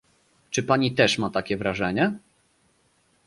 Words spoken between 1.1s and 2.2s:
ma takie wrażenie?